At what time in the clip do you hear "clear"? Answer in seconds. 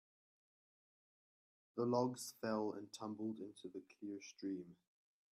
3.99-4.19